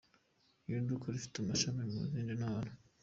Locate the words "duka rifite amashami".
0.87-1.79